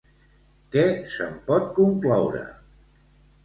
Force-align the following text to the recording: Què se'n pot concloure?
Què 0.75 0.85
se'n 1.17 1.37
pot 1.51 1.69
concloure? 1.77 2.45